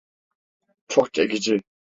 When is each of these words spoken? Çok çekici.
Çok 0.87 1.13
çekici. 1.13 1.61